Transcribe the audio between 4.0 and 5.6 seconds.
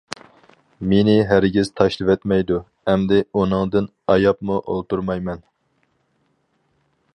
ئاياپمۇ ئولتۇرمايمەن.